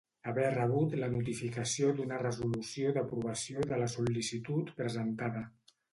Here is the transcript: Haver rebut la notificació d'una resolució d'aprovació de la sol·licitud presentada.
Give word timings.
Haver 0.29 0.45
rebut 0.53 0.93
la 1.01 1.09
notificació 1.15 1.91
d'una 1.99 2.19
resolució 2.23 2.95
d'aprovació 2.97 3.67
de 3.73 3.83
la 3.83 3.91
sol·licitud 3.97 4.73
presentada. 4.81 5.45